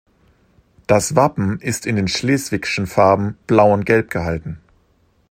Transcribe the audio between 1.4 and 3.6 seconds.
ist in den schleswigschen Farben